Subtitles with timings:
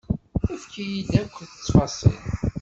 [0.53, 2.19] Efk-iyi-d akk ttfaṣil.